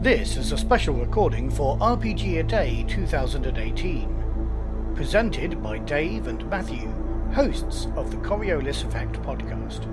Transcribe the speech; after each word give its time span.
This 0.00 0.36
is 0.36 0.52
a 0.52 0.56
special 0.56 0.94
recording 0.94 1.50
for 1.50 1.76
RPG 1.78 2.38
A 2.38 2.44
Day 2.44 2.84
2018, 2.86 4.92
presented 4.94 5.60
by 5.60 5.78
Dave 5.78 6.28
and 6.28 6.48
Matthew, 6.48 6.88
hosts 7.34 7.88
of 7.96 8.12
the 8.12 8.16
Coriolis 8.18 8.84
Effect 8.84 9.20
podcast. 9.22 9.86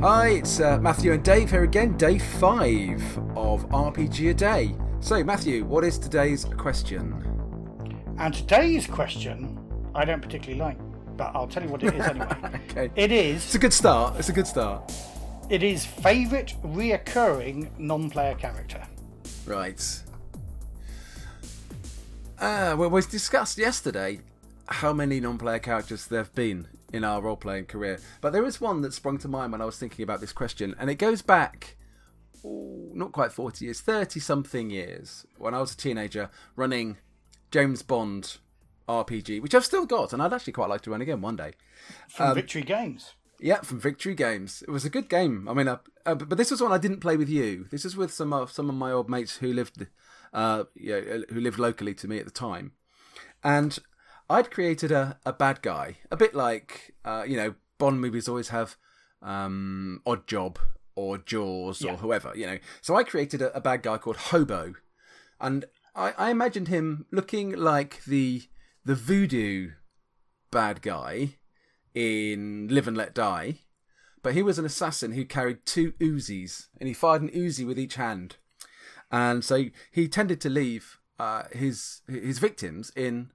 Hi, 0.00 0.28
it's 0.28 0.60
uh, 0.60 0.78
Matthew 0.78 1.12
and 1.12 1.22
Dave 1.22 1.50
here 1.50 1.64
again, 1.64 1.98
day 1.98 2.18
five 2.18 3.02
of 3.36 3.68
RPG 3.68 4.30
A 4.30 4.34
Day. 4.34 4.74
So, 5.00 5.22
Matthew, 5.22 5.66
what 5.66 5.84
is 5.84 5.98
today's 5.98 6.46
question? 6.46 7.22
And 8.18 8.32
today's 8.32 8.86
question, 8.86 9.60
I 9.94 10.06
don't 10.06 10.22
particularly 10.22 10.58
like, 10.58 10.78
but 11.16 11.32
I'll 11.34 11.46
tell 11.46 11.62
you 11.62 11.68
what 11.68 11.82
it 11.82 11.94
is 11.94 12.06
anyway. 12.06 12.26
okay. 12.70 12.90
It 12.96 13.12
is. 13.12 13.44
It's 13.44 13.54
a 13.54 13.58
good 13.58 13.72
start. 13.72 14.16
It's 14.18 14.28
a 14.28 14.32
good 14.32 14.46
start. 14.46 14.92
It 15.50 15.62
is 15.62 15.84
favourite 15.84 16.54
reoccurring 16.64 17.78
non-player 17.78 18.34
character. 18.36 18.82
Right. 19.46 20.02
Uh, 22.38 22.74
well, 22.78 22.90
we 22.90 23.00
discussed 23.02 23.58
yesterday 23.58 24.20
how 24.66 24.92
many 24.92 25.20
non-player 25.20 25.58
characters 25.58 26.06
there 26.06 26.20
have 26.20 26.34
been 26.34 26.66
in 26.92 27.04
our 27.04 27.20
role-playing 27.20 27.66
career, 27.66 28.00
but 28.20 28.32
there 28.32 28.44
is 28.44 28.60
one 28.60 28.80
that 28.82 28.94
sprung 28.94 29.18
to 29.18 29.28
mind 29.28 29.52
when 29.52 29.60
I 29.60 29.64
was 29.64 29.78
thinking 29.78 30.02
about 30.02 30.20
this 30.20 30.32
question, 30.32 30.74
and 30.78 30.88
it 30.88 30.94
goes 30.96 31.22
back, 31.22 31.76
not 32.42 33.12
quite 33.12 33.32
forty 33.32 33.66
years, 33.66 33.80
thirty-something 33.80 34.70
years, 34.70 35.26
when 35.36 35.54
I 35.54 35.60
was 35.60 35.74
a 35.74 35.76
teenager 35.76 36.30
running 36.56 36.98
James 37.50 37.82
Bond 37.82 38.38
RPG, 38.88 39.40
which 39.42 39.54
I've 39.54 39.64
still 39.64 39.86
got, 39.86 40.12
and 40.12 40.22
I'd 40.22 40.32
actually 40.32 40.52
quite 40.52 40.68
like 40.68 40.82
to 40.82 40.90
run 40.90 41.00
again 41.00 41.20
one 41.20 41.36
day. 41.36 41.52
From 42.08 42.34
Victory 42.34 42.62
Games. 42.62 43.14
Yeah, 43.40 43.60
from 43.62 43.80
Victory 43.80 44.14
Games. 44.14 44.62
It 44.66 44.70
was 44.70 44.84
a 44.84 44.90
good 44.90 45.08
game. 45.08 45.48
I 45.48 45.54
mean, 45.54 45.68
uh, 45.68 45.78
uh, 46.06 46.14
but 46.14 46.38
this 46.38 46.50
was 46.50 46.60
one 46.62 46.72
I 46.72 46.78
didn't 46.78 47.00
play 47.00 47.16
with 47.16 47.28
you. 47.28 47.66
This 47.70 47.84
is 47.84 47.96
with 47.96 48.12
some 48.12 48.32
of 48.32 48.52
some 48.52 48.68
of 48.68 48.74
my 48.76 48.90
old 48.92 49.10
mates 49.10 49.38
who 49.38 49.52
lived, 49.52 49.86
uh, 50.32 50.64
yeah, 50.76 51.00
who 51.30 51.40
lived 51.40 51.58
locally 51.58 51.94
to 51.94 52.08
me 52.08 52.18
at 52.18 52.24
the 52.24 52.30
time, 52.30 52.72
and 53.42 53.78
I'd 54.30 54.50
created 54.50 54.92
a, 54.92 55.18
a 55.26 55.32
bad 55.32 55.60
guy, 55.62 55.98
a 56.10 56.16
bit 56.16 56.34
like 56.34 56.94
uh, 57.04 57.24
you 57.26 57.36
know 57.36 57.54
Bond 57.78 58.00
movies 58.00 58.28
always 58.28 58.48
have 58.48 58.76
um, 59.20 60.00
Oddjob 60.06 60.56
or 60.94 61.18
Jaws 61.18 61.82
Yeah. 61.82 61.92
or 61.92 61.96
whoever, 61.96 62.32
you 62.36 62.46
know. 62.46 62.58
So 62.80 62.94
I 62.94 63.02
created 63.02 63.42
a, 63.42 63.54
a 63.56 63.60
bad 63.60 63.82
guy 63.82 63.98
called 63.98 64.16
Hobo, 64.16 64.74
and 65.40 65.64
I, 65.94 66.12
I 66.16 66.30
imagined 66.30 66.68
him 66.68 67.06
looking 67.10 67.52
like 67.52 68.04
the 68.04 68.42
the 68.84 68.94
voodoo 68.94 69.70
bad 70.50 70.82
guy 70.82 71.36
in 71.94 72.68
Live 72.68 72.88
and 72.88 72.96
Let 72.96 73.14
Die, 73.14 73.60
but 74.22 74.34
he 74.34 74.42
was 74.42 74.58
an 74.58 74.64
assassin 74.64 75.12
who 75.12 75.24
carried 75.24 75.66
two 75.66 75.92
Uzis, 75.92 76.68
and 76.78 76.88
he 76.88 76.94
fired 76.94 77.22
an 77.22 77.28
Uzi 77.30 77.66
with 77.66 77.78
each 77.78 77.94
hand, 77.96 78.36
and 79.10 79.44
so 79.44 79.66
he 79.90 80.08
tended 80.08 80.40
to 80.40 80.50
leave 80.50 80.98
uh, 81.18 81.44
his 81.52 82.02
his 82.08 82.38
victims 82.38 82.90
in, 82.96 83.30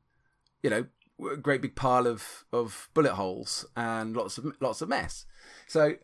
you 0.62 0.70
know, 0.70 0.86
a 1.32 1.38
great 1.38 1.62
big 1.62 1.76
pile 1.76 2.08
of, 2.08 2.46
of 2.52 2.90
bullet 2.94 3.14
holes 3.14 3.66
and 3.76 4.16
lots 4.16 4.38
of 4.38 4.54
lots 4.60 4.82
of 4.82 4.90
mess. 4.90 5.26
So, 5.68 5.96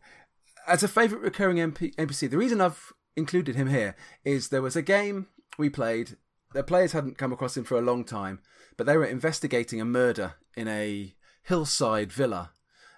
as 0.67 0.83
a 0.83 0.87
favourite 0.87 1.23
recurring 1.23 1.57
MP, 1.57 1.95
NPC, 1.95 2.29
the 2.29 2.37
reason 2.37 2.61
I've 2.61 2.93
included 3.15 3.55
him 3.55 3.67
here 3.67 3.95
is 4.23 4.49
there 4.49 4.61
was 4.61 4.75
a 4.75 4.81
game 4.81 5.27
we 5.57 5.69
played. 5.69 6.17
The 6.55 6.63
players 6.63 6.93
hadn't 6.93 7.17
come 7.17 7.33
across 7.33 7.57
him 7.57 7.65
for 7.65 7.77
a 7.77 7.81
long 7.81 8.05
time, 8.05 8.39
but 8.77 8.85
they 8.85 8.95
were 8.95 9.03
investigating 9.03 9.81
a 9.81 9.85
murder 9.85 10.35
in 10.55 10.69
a 10.69 11.13
hillside 11.43 12.13
villa, 12.13 12.51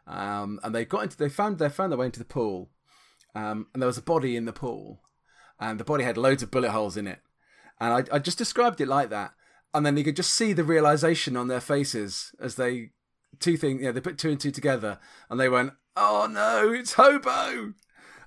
um, 0.05 0.59
and 0.61 0.75
they 0.75 0.85
got 0.85 1.01
into 1.01 1.17
they 1.17 1.27
found 1.27 1.57
they 1.57 1.67
found 1.67 1.91
their 1.91 1.97
way 1.97 2.05
into 2.05 2.19
the 2.19 2.25
pool, 2.25 2.69
um, 3.33 3.65
and 3.73 3.81
there 3.81 3.87
was 3.87 3.97
a 3.97 4.03
body 4.03 4.35
in 4.35 4.45
the 4.45 4.53
pool, 4.53 5.01
and 5.59 5.79
the 5.79 5.83
body 5.83 6.03
had 6.03 6.19
loads 6.19 6.43
of 6.43 6.51
bullet 6.51 6.69
holes 6.69 6.97
in 6.97 7.07
it, 7.07 7.17
and 7.79 7.93
I, 8.11 8.15
I 8.17 8.19
just 8.19 8.37
described 8.37 8.79
it 8.79 8.87
like 8.87 9.09
that, 9.09 9.31
and 9.73 9.83
then 9.83 9.97
you 9.97 10.03
could 10.03 10.15
just 10.15 10.35
see 10.35 10.53
the 10.53 10.63
realization 10.63 11.35
on 11.35 11.47
their 11.47 11.59
faces 11.59 12.35
as 12.39 12.57
they 12.57 12.91
two 13.39 13.57
things, 13.57 13.81
know, 13.81 13.91
they 13.91 14.01
put 14.01 14.19
two 14.19 14.29
and 14.29 14.39
two 14.39 14.51
together, 14.51 14.99
and 15.31 15.39
they 15.39 15.49
went, 15.49 15.73
"Oh 15.95 16.27
no, 16.29 16.71
it's 16.71 16.93
hobo," 16.93 17.73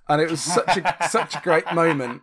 and 0.09 0.21
it 0.21 0.29
was 0.29 0.41
such 0.41 0.77
a 0.77 1.09
such 1.09 1.37
a 1.37 1.41
great 1.41 1.73
moment. 1.73 2.23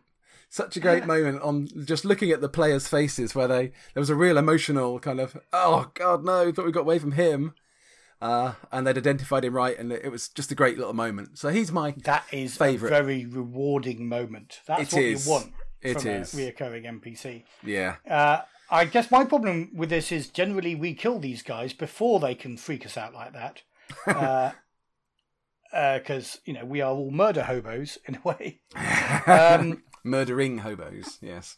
Such 0.49 0.77
a 0.77 0.79
great 0.79 1.05
moment 1.05 1.41
on 1.41 1.67
just 1.85 2.05
looking 2.05 2.31
at 2.31 2.39
the 2.41 2.49
players' 2.49 2.87
faces 2.87 3.35
where 3.35 3.47
they 3.47 3.67
there 3.93 4.01
was 4.01 4.09
a 4.09 4.15
real 4.15 4.37
emotional 4.37 4.99
kind 4.99 5.19
of 5.19 5.37
oh 5.53 5.91
god 5.93 6.23
no 6.23 6.51
thought 6.51 6.65
we 6.65 6.71
got 6.71 6.81
away 6.81 6.99
from 6.99 7.11
him, 7.11 7.53
uh, 8.21 8.53
and 8.71 8.87
they'd 8.87 8.97
identified 8.97 9.43
him 9.43 9.53
right 9.55 9.77
and 9.77 9.91
it 9.91 10.09
was 10.09 10.29
just 10.29 10.51
a 10.51 10.55
great 10.55 10.77
little 10.77 10.93
moment. 10.93 11.37
So 11.37 11.49
he's 11.49 11.71
my 11.71 11.93
That 12.05 12.25
is 12.31 12.55
Favourite. 12.57 12.91
a 12.93 12.95
very 13.03 13.25
rewarding 13.25 14.07
moment. 14.07 14.61
That's 14.65 14.93
It 14.93 14.95
what 14.95 15.03
is. 15.03 15.25
you 15.25 15.31
want 15.33 15.53
It 15.81 16.01
from 16.01 16.11
is. 16.11 16.33
a 16.33 16.37
reoccurring 16.37 16.85
NPC. 16.85 17.43
yeah 17.63 17.95
Uh, 18.09 18.41
I 18.69 18.85
guess 18.85 19.11
my 19.11 19.25
problem 19.25 19.71
with 19.75 19.89
this 19.89 20.11
is 20.11 20.27
generally 20.29 20.75
we 20.75 20.93
kill 20.93 21.19
these 21.19 21.41
guys 21.41 21.73
before 21.73 22.19
they 22.19 22.35
can 22.35 22.57
freak 22.57 22.85
us 22.85 22.97
out 22.97 23.13
like 23.13 23.33
that. 23.33 24.55
Because, 25.71 26.39
you 26.45 26.53
know, 26.53 26.63
we 26.65 26.79
are 26.81 26.91
all 26.93 27.11
murder 27.11 27.43
hobos 27.43 27.97
in 28.05 28.15
a 28.15 28.21
way. 28.27 28.61
Um, 29.27 29.83
murdering 30.07 30.59
hobos 30.59 31.17
yes 31.21 31.57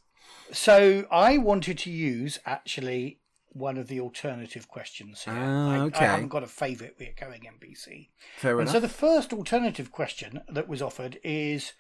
so 0.52 1.06
I 1.12 1.38
wanted 1.38 1.78
to 1.80 1.92
use 1.92 2.40
actually 2.46 3.20
one 3.52 3.78
of 3.78 3.88
the 3.88 4.00
alternative 4.00 4.68
questions 4.68 5.24
here. 5.24 5.34
Ah, 5.36 5.86
I, 5.86 5.92
I 6.00 6.04
haven't 6.06 6.28
got 6.30 6.44
a 6.44 6.48
favourite 6.48 7.00
reoccurring 7.00 7.44
NPC. 7.46 8.10
fair 8.38 8.60
And 8.60 8.62
enough. 8.62 8.74
so 8.74 8.80
the 8.80 8.88
first 8.90 9.34
alternative 9.34 9.92
question 9.92 10.42
that 10.48 10.68
was 10.68 10.82
offered 10.84 11.20
is 11.24 11.74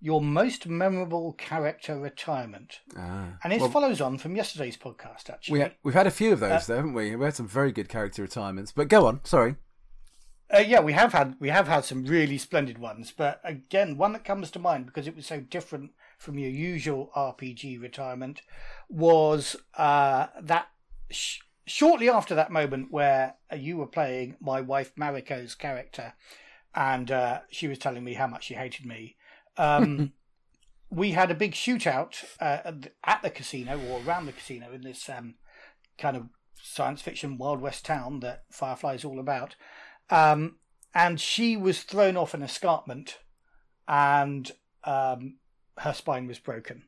your 0.00 0.20
most 0.20 0.68
memorable 0.68 1.32
character 1.32 1.98
retirement. 1.98 2.80
Ah. 2.96 3.38
And 3.42 3.52
it 3.52 3.60
Well, 3.60 3.70
follows 3.70 4.00
on 4.00 4.18
from 4.18 4.36
yesterday's 4.36 4.76
podcast, 4.76 5.28
actually. 5.30 5.58
we 5.58 5.64
ha- 5.64 5.72
we've 5.82 5.94
had 5.94 6.06
a 6.06 6.12
few 6.12 6.32
of 6.32 6.42
Uh, 6.42 6.48
those 6.48 6.66
though, 6.68 6.76
haven't 6.76 6.94
we? 6.94 7.16
We 7.16 7.24
had 7.24 7.34
some 7.34 7.48
very 7.48 7.72
good 7.72 7.88
character 7.88 8.22
retirements. 8.22 8.70
But 8.72 8.86
go 8.88 9.06
on, 9.06 9.20
sorry. 9.24 9.56
Uh, 10.54 10.58
yeah, 10.58 10.78
we 10.80 10.92
have 10.92 11.12
had 11.12 11.34
we 11.40 11.48
have 11.48 11.66
had 11.66 11.84
some 11.84 12.04
really 12.04 12.38
splendid 12.38 12.78
ones, 12.78 13.12
but 13.16 13.40
again, 13.42 13.96
one 13.96 14.12
that 14.12 14.24
comes 14.24 14.50
to 14.52 14.60
mind 14.60 14.86
because 14.86 15.08
it 15.08 15.16
was 15.16 15.26
so 15.26 15.40
different 15.40 15.90
from 16.16 16.38
your 16.38 16.50
usual 16.50 17.10
RPG 17.16 17.80
retirement 17.80 18.42
was 18.88 19.56
uh, 19.76 20.26
that 20.40 20.68
sh- 21.10 21.38
shortly 21.66 22.08
after 22.08 22.34
that 22.34 22.50
moment 22.50 22.90
where 22.90 23.34
uh, 23.52 23.56
you 23.56 23.76
were 23.76 23.86
playing 23.86 24.36
my 24.40 24.60
wife 24.60 24.94
Mariko's 24.96 25.54
character, 25.54 26.14
and 26.74 27.10
uh, 27.10 27.40
she 27.50 27.68
was 27.68 27.78
telling 27.78 28.04
me 28.04 28.14
how 28.14 28.26
much 28.26 28.44
she 28.44 28.54
hated 28.54 28.86
me. 28.86 29.16
Um, 29.56 30.12
we 30.90 31.12
had 31.12 31.30
a 31.30 31.34
big 31.34 31.52
shootout 31.52 32.24
uh, 32.40 32.58
at 32.64 32.82
the- 32.82 32.92
at 33.04 33.22
the 33.22 33.30
casino 33.30 33.80
or 33.88 34.00
around 34.02 34.26
the 34.26 34.32
casino 34.32 34.72
in 34.72 34.82
this 34.82 35.08
um, 35.08 35.34
kind 35.98 36.16
of 36.16 36.26
science 36.62 37.00
fiction 37.02 37.38
Wild 37.38 37.60
West 37.60 37.84
town 37.84 38.20
that 38.20 38.44
Firefly 38.50 38.94
is 38.94 39.04
all 39.04 39.18
about. 39.20 39.54
Um, 40.10 40.56
and 40.94 41.20
she 41.20 41.56
was 41.56 41.82
thrown 41.82 42.16
off 42.16 42.32
an 42.34 42.42
escarpment, 42.42 43.18
and 43.86 44.50
um, 44.84 45.36
her 45.78 45.92
spine 45.92 46.26
was 46.26 46.38
broken. 46.38 46.84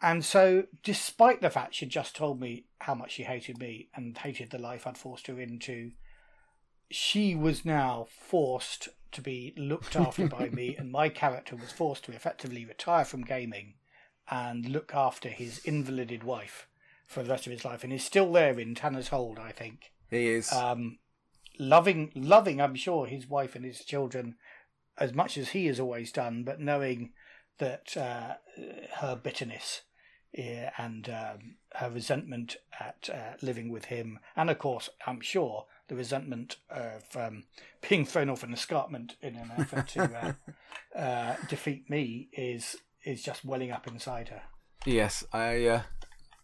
And 0.00 0.24
so, 0.24 0.64
despite 0.84 1.40
the 1.40 1.50
fact 1.50 1.74
she'd 1.74 1.90
just 1.90 2.14
told 2.14 2.40
me 2.40 2.66
how 2.80 2.94
much 2.94 3.12
she 3.12 3.24
hated 3.24 3.58
me 3.58 3.88
and 3.94 4.16
hated 4.16 4.50
the 4.50 4.58
life 4.58 4.86
I'd 4.86 4.96
forced 4.96 5.26
her 5.26 5.40
into, 5.40 5.90
she 6.90 7.34
was 7.34 7.64
now 7.64 8.06
forced 8.08 8.88
to 9.10 9.20
be 9.20 9.54
looked 9.56 9.96
after 9.96 10.28
by 10.28 10.50
me, 10.50 10.76
and 10.78 10.92
my 10.92 11.08
character 11.08 11.56
was 11.56 11.72
forced 11.72 12.04
to 12.04 12.12
effectively 12.12 12.64
retire 12.64 13.04
from 13.04 13.22
gaming 13.22 13.74
and 14.30 14.68
look 14.68 14.94
after 14.94 15.30
his 15.30 15.58
invalided 15.64 16.22
wife 16.22 16.68
for 17.06 17.22
the 17.22 17.30
rest 17.30 17.46
of 17.46 17.52
his 17.52 17.64
life, 17.64 17.82
and 17.82 17.92
he's 17.92 18.04
still 18.04 18.30
there 18.32 18.58
in 18.58 18.74
Tanner's 18.74 19.08
Hold, 19.08 19.38
I 19.38 19.50
think 19.50 19.92
He 20.10 20.28
is. 20.28 20.52
um, 20.52 20.98
loving, 21.58 22.12
loving, 22.14 22.60
I'm 22.60 22.74
sure, 22.76 23.06
his 23.06 23.26
wife 23.26 23.56
and 23.56 23.64
his 23.64 23.84
children 23.84 24.36
as 24.98 25.14
much 25.14 25.38
as 25.38 25.50
he 25.50 25.66
has 25.66 25.80
always 25.80 26.12
done, 26.12 26.42
but 26.42 26.60
knowing 26.60 27.12
that 27.58 27.96
uh, 27.96 28.34
her 28.96 29.16
bitterness 29.16 29.82
and 30.34 31.08
um, 31.08 31.56
her 31.74 31.90
resentment 31.90 32.56
at 32.78 33.08
uh, 33.12 33.36
living 33.42 33.70
with 33.70 33.86
him, 33.86 34.18
and 34.36 34.50
of 34.50 34.58
course, 34.58 34.90
I'm 35.06 35.20
sure 35.20 35.66
the 35.88 35.96
resentment 35.96 36.56
of 36.70 37.04
um, 37.16 37.44
being 37.88 38.04
thrown 38.04 38.28
off 38.30 38.42
an 38.42 38.52
escarpment 38.52 39.16
in 39.22 39.36
an 39.36 39.50
effort 39.58 39.88
to 39.88 40.36
uh, 40.96 40.98
uh, 40.98 41.36
defeat 41.48 41.88
me 41.90 42.28
is 42.32 42.76
is 43.04 43.22
just 43.22 43.44
welling 43.44 43.70
up 43.70 43.86
inside 43.86 44.28
her. 44.28 44.42
Yes, 44.84 45.24
I. 45.32 45.66
Uh, 45.66 45.82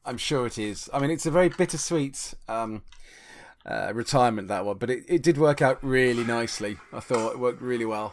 I'm 0.06 0.18
sure 0.18 0.46
it 0.46 0.58
is. 0.58 0.90
I 0.92 0.98
mean, 0.98 1.10
it's 1.10 1.24
a 1.24 1.30
very 1.30 1.48
bittersweet 1.48 2.34
um, 2.46 2.82
uh, 3.64 3.90
retirement 3.94 4.48
that 4.48 4.66
one, 4.66 4.76
but 4.76 4.90
it, 4.90 5.04
it 5.08 5.22
did 5.22 5.38
work 5.38 5.62
out 5.62 5.82
really 5.82 6.24
nicely. 6.24 6.76
I 6.92 7.00
thought 7.00 7.32
it 7.32 7.38
worked 7.38 7.62
really 7.62 7.86
well. 7.86 8.12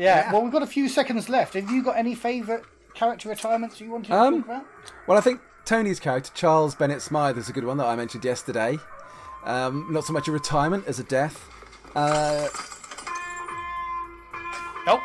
Yeah, 0.00 0.32
well, 0.32 0.40
we've 0.42 0.50
got 0.52 0.62
a 0.62 0.66
few 0.66 0.88
seconds 0.88 1.28
left. 1.28 1.52
Have 1.52 1.70
you 1.70 1.82
got 1.82 1.96
any 1.98 2.14
favourite 2.14 2.64
character 2.94 3.28
retirements 3.28 3.80
you 3.82 3.90
want 3.90 4.06
to 4.06 4.14
Um, 4.14 4.36
talk 4.42 4.44
about? 4.46 4.66
well, 5.06 5.18
I 5.18 5.20
think 5.20 5.40
Tony's 5.66 6.00
character, 6.00 6.30
Charles 6.34 6.74
Bennett 6.74 7.02
Smythe, 7.02 7.36
is 7.36 7.50
a 7.50 7.52
good 7.52 7.64
one 7.64 7.76
that 7.76 7.86
I 7.86 7.96
mentioned 7.96 8.24
yesterday. 8.24 8.78
Um, 9.44 9.86
not 9.90 10.04
so 10.06 10.14
much 10.14 10.26
a 10.26 10.32
retirement 10.32 10.84
as 10.86 10.98
a 10.98 11.04
death. 11.04 11.46
Uh, 11.94 12.48
Oh, 14.86 14.98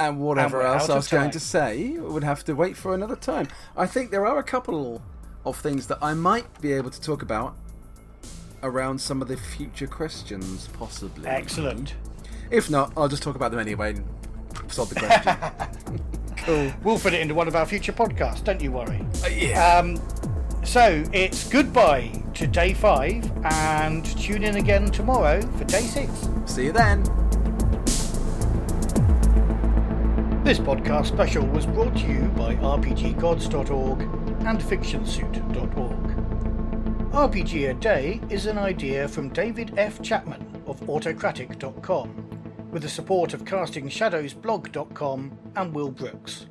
and 0.00 0.18
whatever 0.18 0.60
And 0.60 0.66
we're 0.68 0.74
else 0.74 0.82
out 0.84 0.90
I 0.90 0.92
of 0.94 0.96
was 0.98 1.08
going 1.08 1.22
time. 1.24 1.30
to 1.30 1.40
say 1.40 1.90
we 1.90 2.00
would 2.00 2.24
have 2.24 2.44
to 2.46 2.54
wait 2.54 2.76
for 2.76 2.92
another 2.94 3.14
time. 3.14 3.46
I 3.76 3.86
think 3.86 4.10
there 4.10 4.26
are 4.26 4.38
a 4.38 4.42
couple 4.42 5.00
of 5.46 5.56
things 5.58 5.86
that 5.86 5.98
I 6.02 6.14
might 6.14 6.60
be 6.60 6.72
able 6.72 6.90
to 6.90 7.00
talk 7.00 7.22
about 7.22 7.54
around 8.64 9.00
some 9.00 9.22
of 9.22 9.28
the 9.28 9.36
future 9.36 9.86
questions, 9.86 10.68
possibly. 10.72 11.28
excellent. 11.28 11.94
If 12.50 12.70
not, 12.70 12.92
I'll 12.96 13.08
just 13.08 13.22
talk 13.22 13.36
about 13.36 13.50
them 13.50 13.60
anyway 13.60 13.94
and 13.94 14.04
solve 14.68 14.90
the 14.90 15.00
question. 15.00 15.36
cool. 16.38 16.72
We'll 16.82 16.98
fit 16.98 17.14
it 17.14 17.20
into 17.20 17.34
one 17.34 17.48
of 17.48 17.56
our 17.56 17.66
future 17.66 17.92
podcasts. 17.92 18.42
Don't 18.44 18.60
you 18.60 18.72
worry. 18.72 19.04
Uh, 19.22 19.28
yeah. 19.28 19.78
Um, 19.78 20.00
so 20.64 21.04
it's 21.12 21.48
goodbye 21.48 22.10
to 22.34 22.46
day 22.46 22.74
five, 22.74 23.30
and 23.44 24.04
tune 24.18 24.44
in 24.44 24.56
again 24.56 24.90
tomorrow 24.90 25.40
for 25.42 25.64
day 25.64 25.82
six. 25.82 26.10
See 26.46 26.66
you 26.66 26.72
then. 26.72 27.02
This 30.44 30.58
podcast 30.58 31.06
special 31.06 31.46
was 31.46 31.64
brought 31.64 31.96
to 31.96 32.06
you 32.06 32.24
by 32.36 32.54
RPGGods.org 32.56 34.00
and 34.46 34.60
FictionSuit.org. 34.60 37.10
RPG 37.12 37.70
a 37.70 37.74
Day 37.74 38.20
is 38.28 38.44
an 38.46 38.58
idea 38.58 39.08
from 39.08 39.30
David 39.30 39.72
F. 39.78 40.02
Chapman 40.02 40.44
of 40.66 40.80
Autocratik.com, 40.80 42.33
with 42.74 42.82
the 42.82 42.88
support 42.88 43.32
of 43.32 43.44
CastingShadowsBlog.com 43.44 45.38
and 45.54 45.72
Will 45.72 45.92
Brooks. 45.92 46.46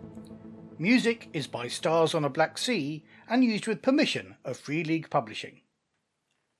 Music 0.79 1.27
is 1.33 1.47
by 1.47 1.67
Stars 1.67 2.15
on 2.15 2.23
a 2.23 2.29
Black 2.29 2.57
Sea 2.57 3.03
and 3.27 3.43
used 3.43 3.67
with 3.67 3.81
permission 3.81 4.37
of 4.45 4.55
Free 4.55 4.85
League 4.85 5.09
Publishing. 5.09 5.62